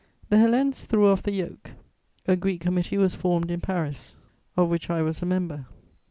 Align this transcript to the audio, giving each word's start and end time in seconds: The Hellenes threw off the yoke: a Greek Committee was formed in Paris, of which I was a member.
The 0.29 0.39
Hellenes 0.39 0.83
threw 0.83 1.07
off 1.09 1.21
the 1.21 1.31
yoke: 1.31 1.73
a 2.25 2.35
Greek 2.35 2.59
Committee 2.61 2.97
was 2.97 3.13
formed 3.13 3.51
in 3.51 3.61
Paris, 3.61 4.15
of 4.57 4.67
which 4.67 4.89
I 4.89 5.03
was 5.03 5.21
a 5.21 5.27
member. 5.27 5.67